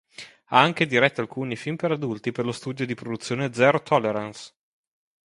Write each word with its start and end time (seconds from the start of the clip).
Ha 0.45 0.59
anche 0.59 0.87
diretto 0.87 1.21
alcuni 1.21 1.55
film 1.55 1.75
per 1.75 1.91
adulti 1.91 2.31
per 2.31 2.43
lo 2.43 2.51
studio 2.51 2.87
di 2.87 2.95
produzione 2.95 3.53
Zero 3.53 3.83
Tolerance. 3.83 4.51